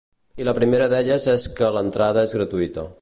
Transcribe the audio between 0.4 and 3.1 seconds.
I la primera d’elles és que l’entrada és gratuïta.